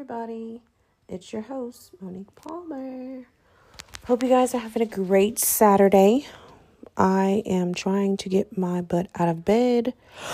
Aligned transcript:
everybody. 0.00 0.62
It's 1.10 1.30
your 1.30 1.42
host, 1.42 1.90
Monique 2.00 2.34
Palmer. 2.34 3.26
Hope 4.06 4.22
you 4.22 4.30
guys 4.30 4.54
are 4.54 4.58
having 4.58 4.80
a 4.80 4.86
great 4.86 5.38
Saturday. 5.38 6.26
I 6.96 7.42
am 7.44 7.74
trying 7.74 8.16
to 8.16 8.30
get 8.30 8.56
my 8.56 8.80
butt 8.80 9.08
out 9.18 9.28
of 9.28 9.44
bed. 9.44 9.92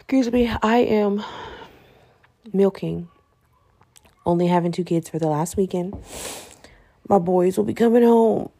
Excuse 0.00 0.32
me, 0.32 0.52
I 0.64 0.78
am 0.78 1.22
milking. 2.52 3.06
Only 4.26 4.48
having 4.48 4.72
two 4.72 4.82
kids 4.82 5.08
for 5.08 5.20
the 5.20 5.28
last 5.28 5.56
weekend. 5.56 5.94
My 7.08 7.20
boys 7.20 7.56
will 7.56 7.62
be 7.62 7.72
coming 7.72 8.02
home 8.02 8.50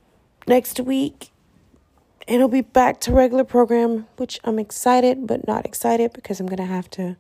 next 0.47 0.79
week. 0.79 1.33
And 2.29 2.37
it'll 2.37 2.47
be 2.47 2.61
back 2.61 3.01
to 3.01 3.13
regular 3.13 3.43
program, 3.43 4.07
which 4.19 4.39
I'm 4.45 4.61
excited 4.61 5.27
but 5.27 5.49
not 5.49 5.67
excited 5.67 6.13
because 6.13 6.39
I'm 6.39 6.47
going 6.47 6.59
to 6.59 6.65
have 6.65 6.89
to 6.91 7.17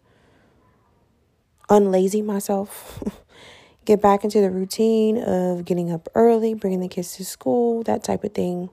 unlazy 1.71 2.23
myself, 2.25 3.03
get 3.85 4.03
back 4.03 4.25
into 4.25 4.41
the 4.41 4.51
routine 4.51 5.17
of 5.19 5.65
getting 5.65 5.91
up 5.91 6.09
early, 6.15 6.53
bringing 6.53 6.81
the 6.81 6.89
kids 6.89 7.17
to 7.17 7.25
school, 7.25 7.83
that 7.85 8.05
type 8.05 8.25
of 8.25 8.35
thing. 8.35 8.69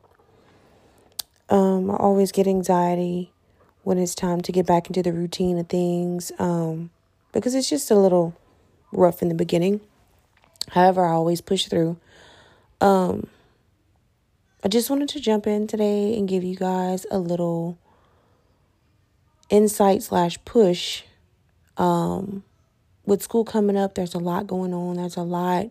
Um, 1.49 1.89
I 1.89 1.95
always 1.95 2.31
get 2.31 2.47
anxiety 2.47 3.31
when 3.83 3.97
it's 3.97 4.15
time 4.15 4.41
to 4.41 4.51
get 4.51 4.65
back 4.65 4.87
into 4.87 5.01
the 5.01 5.13
routine 5.13 5.57
of 5.57 5.69
things 5.69 6.31
um, 6.39 6.89
because 7.31 7.55
it's 7.55 7.69
just 7.69 7.89
a 7.89 7.95
little 7.95 8.35
rough 8.91 9.21
in 9.21 9.29
the 9.29 9.35
beginning. 9.35 9.79
However, 10.71 11.05
I 11.05 11.13
always 11.13 11.39
push 11.39 11.67
through. 11.67 11.97
Um, 12.81 13.27
I 14.63 14.67
just 14.67 14.89
wanted 14.89 15.07
to 15.09 15.21
jump 15.21 15.47
in 15.47 15.67
today 15.67 16.17
and 16.17 16.27
give 16.27 16.43
you 16.43 16.55
guys 16.55 17.05
a 17.09 17.19
little 17.19 17.77
insight 19.49 20.03
slash 20.03 20.37
push 20.43 21.03
um, 21.77 22.43
with 23.07 23.23
school 23.23 23.43
coming 23.45 23.77
up, 23.77 23.95
there's 23.95 24.13
a 24.13 24.19
lot 24.19 24.45
going 24.45 24.73
on. 24.73 24.97
There's 24.97 25.15
a 25.17 25.23
lot 25.23 25.67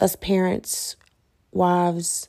us 0.00 0.16
parents, 0.16 0.96
wives, 1.52 2.28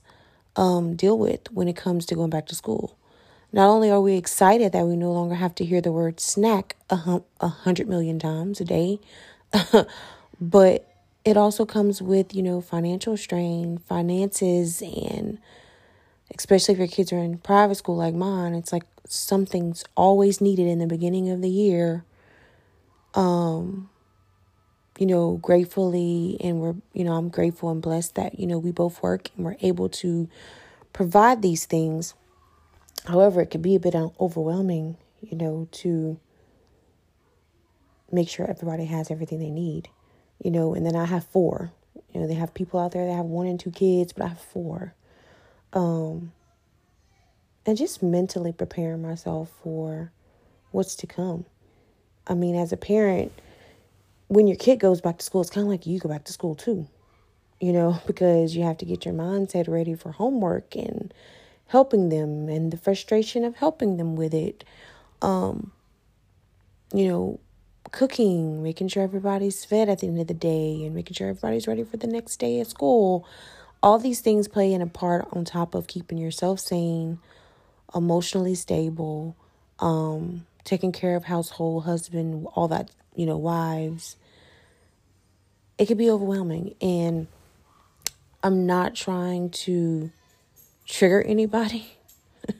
um, 0.56 0.96
deal 0.96 1.18
with 1.18 1.52
when 1.52 1.68
it 1.68 1.76
comes 1.76 2.06
to 2.06 2.16
going 2.16 2.30
back 2.30 2.46
to 2.48 2.56
school. 2.56 2.98
Not 3.52 3.70
only 3.70 3.90
are 3.90 4.02
we 4.02 4.16
excited 4.16 4.72
that 4.74 4.86
we 4.86 4.96
no 4.96 5.12
longer 5.12 5.36
have 5.36 5.56
to 5.56 5.66
hear 5.66 5.80
the 5.82 5.92
word 5.92 6.20
snack 6.20 6.76
a, 6.90 6.98
hum- 6.98 7.24
hundred 7.40 7.88
million 7.88 8.20
times 8.20 8.60
a 8.60 8.66
day, 8.66 9.00
but 10.42 10.90
it 11.24 11.38
also 11.38 11.66
comes 11.66 12.02
with, 12.02 12.36
you 12.36 12.44
know, 12.44 12.62
financial 12.62 13.16
strain, 13.16 13.78
finances, 13.78 14.82
and 14.82 15.38
especially 16.36 16.74
if 16.74 16.80
your 16.80 16.88
kids 16.88 17.14
are 17.14 17.20
in 17.20 17.38
private 17.38 17.76
school 17.76 17.96
like 17.96 18.14
mine, 18.14 18.56
it's 18.56 18.74
like 18.74 18.84
something's 19.08 19.86
always 19.96 20.42
needed 20.42 20.68
in 20.68 20.80
the 20.80 20.88
beginning 20.88 21.30
of 21.30 21.42
the 21.42 21.50
year. 21.50 22.04
Um, 23.14 23.90
you 24.98 25.06
know, 25.06 25.38
gratefully, 25.42 26.38
and 26.40 26.60
we're, 26.60 26.76
you 26.94 27.04
know, 27.04 27.14
I'm 27.14 27.30
grateful 27.30 27.70
and 27.70 27.82
blessed 27.82 28.16
that, 28.16 28.40
you 28.40 28.48
know, 28.48 28.60
we 28.60 28.72
both 28.72 29.02
work 29.02 29.30
and 29.36 29.46
we're 29.46 29.58
able 29.62 29.90
to 29.90 30.30
provide 30.92 31.42
these 31.42 31.66
things. 31.66 32.14
However, 33.06 33.42
it 33.42 33.50
can 33.50 33.62
be 33.62 33.76
a 33.76 33.80
bit 33.80 33.96
overwhelming, 34.20 34.98
you 35.22 35.38
know, 35.38 35.68
to 35.72 36.20
make 38.12 38.30
sure 38.30 38.50
everybody 38.50 38.86
has 38.86 39.10
everything 39.10 39.40
they 39.40 39.50
need, 39.50 39.90
you 40.44 40.52
know, 40.52 40.74
and 40.76 40.86
then 40.86 40.96
I 40.96 41.06
have 41.06 41.26
four. 41.26 41.72
You 42.14 42.22
know, 42.22 42.28
they 42.28 42.36
have 42.36 42.54
people 42.54 42.80
out 42.80 42.92
there 42.92 43.06
that 43.06 43.14
have 43.14 43.26
one 43.26 43.48
and 43.48 43.60
two 43.60 43.72
kids, 43.72 44.14
but 44.14 44.26
I 44.26 44.28
have 44.30 44.40
four. 44.40 44.94
Um, 45.74 46.32
and 47.66 47.78
just 47.78 48.04
mentally 48.04 48.52
preparing 48.52 49.02
myself 49.02 49.52
for 49.64 50.12
what's 50.72 50.96
to 50.96 51.08
come. 51.08 51.46
I 52.28 52.36
mean, 52.36 52.56
as 52.56 52.72
a 52.72 52.78
parent, 52.78 53.32
when 54.34 54.48
your 54.48 54.58
kid 54.58 54.80
goes 54.80 55.02
back 55.02 55.18
to 55.20 55.26
school, 55.26 55.42
it's 55.42 55.50
kind 55.50 55.66
of 55.66 55.72
like 55.72 55.86
you 55.86 56.00
go 56.00 56.10
back 56.10 56.24
to 56.26 56.34
school 56.34 56.56
too, 56.56 56.88
you 57.60 57.72
know, 57.72 58.00
because 58.08 58.56
you 58.56 58.64
have 58.64 58.78
to 58.78 58.86
get 58.86 59.06
your 59.06 59.14
mindset 59.14 59.68
ready 59.68 59.96
for 59.96 60.12
homework 60.12 60.76
and 60.76 61.14
helping 61.68 62.10
them 62.10 62.50
and 62.50 62.72
the 62.72 62.78
frustration 62.78 63.44
of 63.44 63.56
helping 63.56 63.98
them 63.98 64.16
with 64.16 64.34
it. 64.34 64.64
Um, 65.22 65.72
you 66.94 67.08
know, 67.08 67.40
cooking, 67.92 68.62
making 68.64 68.88
sure 68.88 69.04
everybody's 69.04 69.66
fed 69.66 69.90
at 69.90 70.00
the 70.00 70.08
end 70.08 70.20
of 70.20 70.28
the 70.28 70.34
day 70.34 70.84
and 70.86 70.94
making 70.94 71.14
sure 71.16 71.30
everybody's 71.30 71.68
ready 71.68 71.84
for 71.84 71.98
the 71.98 72.08
next 72.08 72.38
day 72.38 72.60
at 72.60 72.68
school. 72.68 73.28
All 73.82 74.00
these 74.00 74.22
things 74.22 74.48
play 74.48 74.74
in 74.74 74.82
a 74.82 74.88
part 74.88 75.28
on 75.32 75.44
top 75.44 75.76
of 75.76 75.88
keeping 75.88 76.18
yourself 76.18 76.60
sane, 76.60 77.20
emotionally 77.94 78.56
stable, 78.56 79.36
um, 79.80 80.46
taking 80.64 80.92
care 80.92 81.16
of 81.16 81.26
household, 81.26 81.84
husband, 81.84 82.48
all 82.54 82.68
that, 82.70 82.92
you 83.16 83.26
know, 83.26 83.38
wives, 83.38 84.16
it 85.78 85.88
can 85.88 85.98
be 85.98 86.10
overwhelming. 86.10 86.76
And 86.82 87.28
I'm 88.42 88.66
not 88.66 88.96
trying 88.96 89.50
to 89.52 90.12
trigger 90.86 91.22
anybody 91.22 91.94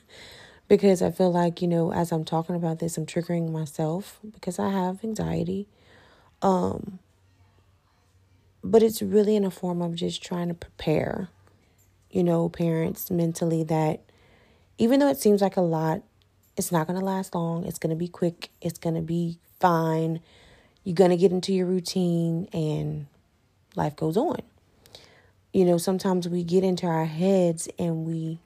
because 0.68 1.02
I 1.02 1.10
feel 1.10 1.32
like, 1.32 1.60
you 1.62 1.68
know, 1.68 1.92
as 1.92 2.12
I'm 2.12 2.24
talking 2.24 2.56
about 2.56 2.78
this, 2.78 2.96
I'm 2.96 3.06
triggering 3.06 3.50
myself 3.50 4.18
because 4.32 4.58
I 4.58 4.70
have 4.70 5.04
anxiety. 5.04 5.68
Um, 6.42 6.98
but 8.62 8.82
it's 8.82 9.02
really 9.02 9.36
in 9.36 9.44
a 9.44 9.50
form 9.50 9.82
of 9.82 9.94
just 9.94 10.22
trying 10.22 10.48
to 10.48 10.54
prepare, 10.54 11.28
you 12.10 12.24
know, 12.24 12.48
parents 12.48 13.10
mentally 13.10 13.62
that 13.64 14.00
even 14.78 15.00
though 15.00 15.08
it 15.08 15.18
seems 15.18 15.42
like 15.42 15.56
a 15.56 15.60
lot, 15.60 16.02
it's 16.56 16.72
not 16.72 16.86
going 16.86 16.98
to 16.98 17.04
last 17.04 17.34
long. 17.34 17.64
It's 17.66 17.78
going 17.78 17.90
to 17.90 17.96
be 17.96 18.08
quick. 18.08 18.50
It's 18.60 18.78
going 18.78 18.94
to 18.94 19.02
be 19.02 19.38
fine 19.60 20.20
you're 20.84 20.94
going 20.94 21.10
to 21.10 21.16
get 21.16 21.32
into 21.32 21.52
your 21.52 21.66
routine 21.66 22.48
and 22.52 23.06
life 23.74 23.96
goes 23.96 24.16
on. 24.16 24.40
You 25.52 25.64
know, 25.64 25.78
sometimes 25.78 26.28
we 26.28 26.44
get 26.44 26.62
into 26.62 26.86
our 26.86 27.06
heads 27.06 27.68
and 27.78 28.04
we 28.04 28.38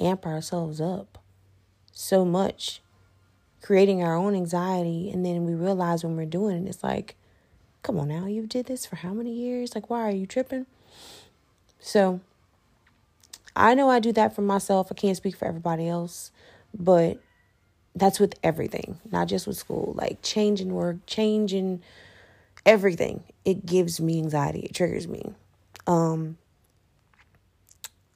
amp 0.00 0.26
ourselves 0.26 0.80
up 0.80 1.18
so 1.92 2.24
much, 2.24 2.80
creating 3.62 4.02
our 4.02 4.16
own 4.16 4.34
anxiety. 4.34 5.10
And 5.10 5.24
then 5.24 5.44
we 5.44 5.54
realize 5.54 6.02
when 6.02 6.16
we're 6.16 6.24
doing 6.24 6.64
it, 6.66 6.68
it's 6.68 6.82
like, 6.82 7.16
come 7.82 7.98
on 7.98 8.08
now, 8.08 8.26
you 8.26 8.46
did 8.46 8.66
this 8.66 8.86
for 8.86 8.96
how 8.96 9.12
many 9.12 9.32
years? 9.32 9.74
Like, 9.74 9.90
why 9.90 10.00
are 10.00 10.12
you 10.12 10.26
tripping? 10.26 10.66
So, 11.78 12.20
I 13.56 13.74
know 13.74 13.90
I 13.90 14.00
do 14.00 14.12
that 14.12 14.34
for 14.34 14.42
myself. 14.42 14.88
I 14.90 14.94
can't 14.94 15.16
speak 15.16 15.36
for 15.36 15.46
everybody 15.46 15.88
else, 15.88 16.30
but 16.72 17.20
that's 17.94 18.20
with 18.20 18.34
everything, 18.42 18.98
not 19.10 19.28
just 19.28 19.46
with 19.46 19.56
school. 19.56 19.94
Like 19.96 20.22
changing 20.22 20.72
work, 20.72 20.98
changing 21.06 21.82
everything. 22.64 23.24
It 23.44 23.66
gives 23.66 24.00
me 24.00 24.18
anxiety. 24.18 24.60
It 24.60 24.74
triggers 24.74 25.08
me. 25.08 25.34
Um 25.86 26.38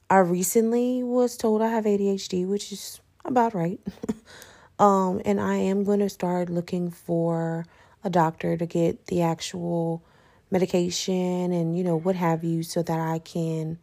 I 0.09 0.19
recently 0.19 1.03
was 1.03 1.35
told 1.35 1.61
I 1.61 1.69
have 1.69 1.85
ADHD, 1.85 2.47
which 2.47 2.71
is 2.71 2.99
about 3.23 3.53
right. 3.53 3.79
um 4.79 5.21
and 5.25 5.39
I 5.39 5.55
am 5.55 5.83
going 5.83 5.99
to 5.99 6.09
start 6.09 6.49
looking 6.49 6.91
for 6.91 7.65
a 8.03 8.09
doctor 8.09 8.55
to 8.55 8.65
get 8.65 9.07
the 9.07 9.21
actual 9.23 10.03
medication 10.51 11.51
and 11.51 11.75
you 11.77 11.83
know 11.83 11.97
what 11.97 12.15
have 12.15 12.43
you 12.43 12.61
so 12.61 12.83
that 12.83 12.99
I 12.99 13.19
can 13.19 13.79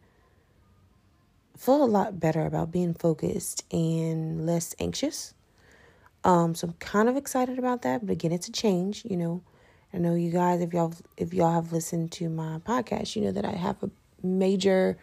feel 1.57 1.83
a 1.83 1.85
lot 1.85 2.19
better 2.19 2.45
about 2.45 2.71
being 2.71 2.93
focused 2.93 3.63
and 3.71 4.45
less 4.45 4.73
anxious. 4.79 5.33
Um, 6.23 6.55
so 6.55 6.67
I'm 6.67 6.73
kind 6.73 7.09
of 7.09 7.17
excited 7.17 7.59
about 7.59 7.81
that, 7.81 8.05
but 8.05 8.13
again, 8.13 8.31
it's 8.31 8.47
a 8.47 8.51
change, 8.51 9.03
you 9.05 9.17
know. 9.17 9.41
I 9.93 9.99
know 9.99 10.15
you 10.15 10.31
guys, 10.31 10.61
if 10.61 10.73
y'all 10.73 10.93
if 11.17 11.33
y'all 11.33 11.51
have 11.53 11.71
listened 11.71 12.11
to 12.13 12.27
my 12.27 12.59
podcast, 12.59 13.15
you 13.15 13.21
know 13.21 13.31
that 13.31 13.45
I 13.45 13.51
have 13.51 13.81
a 13.83 13.91
major 14.23 14.97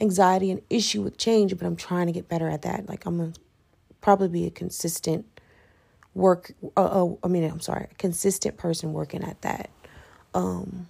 anxiety 0.00 0.50
and 0.50 0.60
issue 0.68 1.02
with 1.02 1.16
change, 1.16 1.56
but 1.56 1.66
I'm 1.66 1.76
trying 1.76 2.06
to 2.06 2.12
get 2.12 2.28
better 2.28 2.48
at 2.48 2.62
that. 2.62 2.88
Like 2.88 3.06
I'm 3.06 3.16
gonna 3.16 3.32
probably 4.00 4.28
be 4.28 4.46
a 4.46 4.50
consistent 4.50 5.24
work. 6.14 6.52
Uh, 6.76 7.04
uh, 7.04 7.14
I 7.24 7.28
mean, 7.28 7.44
I'm 7.44 7.60
sorry, 7.60 7.88
consistent 7.98 8.56
person 8.56 8.92
working 8.92 9.24
at 9.24 9.40
that. 9.42 9.70
Um, 10.34 10.88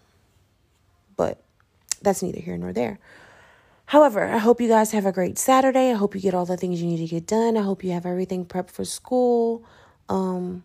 but 1.17 1.43
that's 2.03 2.23
neither 2.23 2.41
here 2.41 2.57
nor 2.57 2.73
there. 2.73 2.99
However, 3.87 4.25
I 4.25 4.39
hope 4.39 4.61
you 4.61 4.67
guys 4.67 4.91
have 4.93 5.07
a 5.07 5.13
great 5.13 5.39
Saturday. 5.39 5.93
I 5.93 5.95
hope 5.95 6.17
you 6.17 6.21
get 6.21 6.35
all 6.35 6.45
the 6.45 6.57
things 6.57 6.83
you 6.83 6.89
need 6.89 6.99
to 6.99 7.07
get 7.07 7.27
done. 7.27 7.57
I 7.57 7.63
hope 7.63 7.85
you 7.85 7.93
have 7.93 8.05
everything 8.05 8.45
prepped 8.45 8.73
for 8.73 8.85
school. 8.85 9.65
Um, 10.09 10.65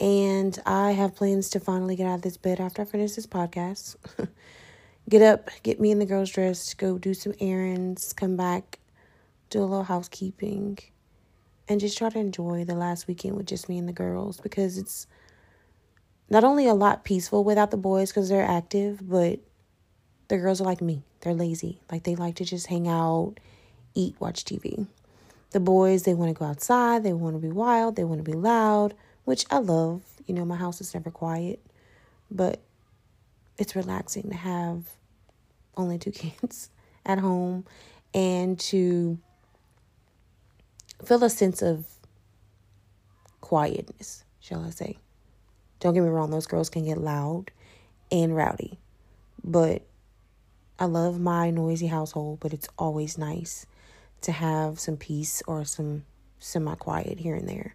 and 0.00 0.58
I 0.66 0.92
have 0.92 1.14
plans 1.14 1.48
to 1.50 1.60
finally 1.60 1.94
get 1.94 2.08
out 2.08 2.16
of 2.16 2.22
this 2.22 2.36
bed 2.36 2.58
after 2.60 2.82
I 2.82 2.84
finish 2.86 3.12
this 3.12 3.26
podcast. 3.26 3.94
get 5.08 5.22
up, 5.22 5.48
get 5.62 5.80
me 5.80 5.92
and 5.92 6.00
the 6.00 6.06
girls 6.06 6.30
dressed, 6.30 6.76
go 6.76 6.98
do 6.98 7.14
some 7.14 7.34
errands, 7.40 8.12
come 8.12 8.36
back, 8.36 8.80
do 9.50 9.60
a 9.60 9.62
little 9.62 9.84
housekeeping, 9.84 10.78
and 11.68 11.80
just 11.80 11.96
try 11.96 12.08
to 12.08 12.18
enjoy 12.18 12.64
the 12.64 12.74
last 12.74 13.06
weekend 13.06 13.36
with 13.36 13.46
just 13.46 13.68
me 13.68 13.78
and 13.78 13.88
the 13.88 13.92
girls 13.92 14.40
because 14.40 14.76
it's 14.76 15.06
not 16.28 16.42
only 16.42 16.66
a 16.66 16.74
lot 16.74 17.04
peaceful 17.04 17.44
without 17.44 17.70
the 17.70 17.76
boys 17.76 18.10
because 18.10 18.28
they're 18.28 18.44
active, 18.44 19.08
but 19.08 19.38
the 20.28 20.36
girls 20.36 20.60
are 20.60 20.64
like 20.64 20.80
me. 20.80 21.02
They're 21.20 21.34
lazy. 21.34 21.80
Like 21.90 22.04
they 22.04 22.14
like 22.14 22.36
to 22.36 22.44
just 22.44 22.66
hang 22.66 22.86
out, 22.86 23.34
eat, 23.94 24.14
watch 24.20 24.44
TV. 24.44 24.86
The 25.50 25.60
boys, 25.60 26.02
they 26.02 26.14
want 26.14 26.34
to 26.34 26.38
go 26.38 26.44
outside, 26.44 27.02
they 27.02 27.14
want 27.14 27.34
to 27.34 27.40
be 27.40 27.50
wild, 27.50 27.96
they 27.96 28.04
want 28.04 28.24
to 28.24 28.30
be 28.30 28.36
loud, 28.36 28.94
which 29.24 29.46
I 29.50 29.58
love. 29.58 30.02
You 30.26 30.34
know, 30.34 30.44
my 30.44 30.56
house 30.56 30.80
is 30.80 30.92
never 30.92 31.10
quiet, 31.10 31.64
but 32.30 32.60
it's 33.56 33.74
relaxing 33.74 34.28
to 34.28 34.36
have 34.36 34.84
only 35.76 35.98
two 35.98 36.10
kids 36.12 36.68
at 37.06 37.18
home 37.18 37.64
and 38.12 38.58
to 38.60 39.18
feel 41.04 41.24
a 41.24 41.30
sense 41.30 41.62
of 41.62 41.86
quietness, 43.40 44.24
shall 44.40 44.62
I 44.64 44.70
say. 44.70 44.98
Don't 45.80 45.94
get 45.94 46.02
me 46.02 46.10
wrong, 46.10 46.30
those 46.30 46.46
girls 46.46 46.68
can 46.68 46.84
get 46.84 46.98
loud 46.98 47.50
and 48.10 48.36
rowdy, 48.36 48.78
but 49.44 49.87
I 50.78 50.84
love 50.84 51.20
my 51.20 51.50
noisy 51.50 51.88
household, 51.88 52.40
but 52.40 52.52
it's 52.52 52.68
always 52.78 53.18
nice 53.18 53.66
to 54.22 54.32
have 54.32 54.78
some 54.78 54.96
peace 54.96 55.42
or 55.46 55.64
some 55.64 56.04
semi 56.38 56.74
quiet 56.76 57.18
here 57.18 57.34
and 57.34 57.48
there. 57.48 57.74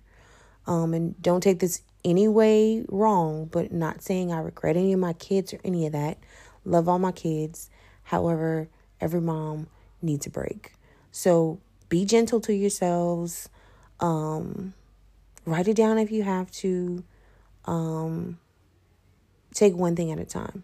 Um, 0.65 0.93
and 0.93 1.21
don't 1.21 1.41
take 1.41 1.59
this 1.59 1.81
any 2.05 2.27
way 2.27 2.85
wrong, 2.87 3.45
but 3.45 3.71
not 3.71 4.01
saying 4.01 4.31
I 4.31 4.39
regret 4.39 4.77
any 4.77 4.93
of 4.93 4.99
my 4.99 5.13
kids 5.13 5.53
or 5.53 5.59
any 5.63 5.85
of 5.85 5.91
that. 5.93 6.17
Love 6.65 6.87
all 6.87 6.99
my 6.99 7.11
kids. 7.11 7.69
However, 8.03 8.69
every 9.01 9.21
mom 9.21 9.67
needs 10.01 10.25
a 10.25 10.29
break. 10.29 10.73
So 11.11 11.59
be 11.89 12.05
gentle 12.05 12.39
to 12.41 12.53
yourselves. 12.53 13.49
Um, 13.99 14.73
write 15.45 15.67
it 15.67 15.75
down 15.75 15.97
if 15.97 16.11
you 16.11 16.23
have 16.23 16.49
to. 16.51 17.03
Um, 17.65 18.39
take 19.53 19.75
one 19.75 19.95
thing 19.95 20.11
at 20.11 20.19
a 20.19 20.25
time, 20.25 20.63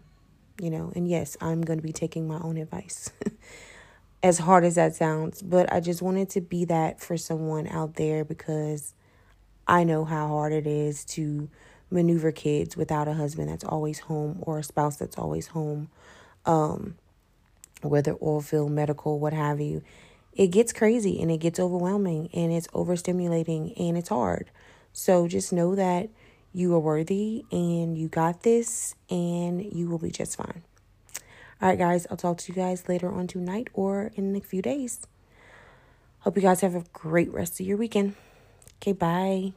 you 0.60 0.70
know. 0.70 0.92
And 0.94 1.08
yes, 1.08 1.36
I'm 1.40 1.62
going 1.62 1.78
to 1.78 1.86
be 1.86 1.92
taking 1.92 2.28
my 2.28 2.38
own 2.40 2.56
advice. 2.56 3.10
as 4.22 4.38
hard 4.38 4.64
as 4.64 4.74
that 4.74 4.94
sounds, 4.94 5.40
but 5.42 5.72
I 5.72 5.80
just 5.80 6.02
wanted 6.02 6.28
to 6.30 6.40
be 6.40 6.64
that 6.66 7.00
for 7.00 7.16
someone 7.16 7.66
out 7.66 7.94
there 7.94 8.24
because 8.24 8.94
I 9.66 9.84
know 9.84 10.04
how 10.04 10.28
hard 10.28 10.52
it 10.52 10.66
is 10.66 11.04
to 11.06 11.48
maneuver 11.90 12.30
kids 12.30 12.76
without 12.76 13.08
a 13.08 13.14
husband 13.14 13.48
that's 13.48 13.64
always 13.64 14.00
home 14.00 14.38
or 14.42 14.58
a 14.58 14.62
spouse 14.62 14.96
that's 14.96 15.16
always 15.16 15.48
home. 15.48 15.88
Um, 16.44 16.96
whether 17.82 18.16
oil 18.22 18.42
field, 18.42 18.72
medical, 18.72 19.18
what 19.18 19.32
have 19.32 19.60
you. 19.60 19.82
It 20.34 20.48
gets 20.48 20.72
crazy 20.72 21.20
and 21.20 21.30
it 21.30 21.38
gets 21.38 21.58
overwhelming 21.58 22.28
and 22.32 22.52
it's 22.52 22.68
overstimulating 22.68 23.72
and 23.80 23.96
it's 23.96 24.10
hard. 24.10 24.50
So 24.92 25.26
just 25.26 25.52
know 25.52 25.74
that 25.74 26.08
you 26.52 26.74
are 26.74 26.80
worthy 26.80 27.44
and 27.52 27.96
you 27.96 28.08
got 28.08 28.42
this 28.42 28.94
and 29.08 29.64
you 29.72 29.88
will 29.88 29.98
be 29.98 30.10
just 30.10 30.36
fine. 30.36 30.62
All 31.62 31.68
right, 31.68 31.78
guys, 31.78 32.06
I'll 32.10 32.16
talk 32.16 32.38
to 32.38 32.52
you 32.52 32.56
guys 32.56 32.88
later 32.88 33.10
on 33.12 33.26
tonight 33.26 33.68
or 33.74 34.10
in 34.14 34.34
a 34.34 34.40
few 34.40 34.62
days. 34.62 35.06
Hope 36.20 36.36
you 36.36 36.42
guys 36.42 36.60
have 36.62 36.74
a 36.74 36.84
great 36.92 37.32
rest 37.32 37.60
of 37.60 37.66
your 37.66 37.76
weekend. 37.76 38.14
Okay, 38.82 38.92
bye. 38.92 39.52